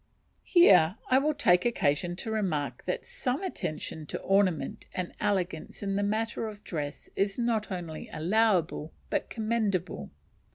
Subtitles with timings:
[0.41, 5.95] Here I will take occasion to remark that some attention to ornament and elegance in
[5.95, 10.09] the matter of dress is not only allowable but commendable.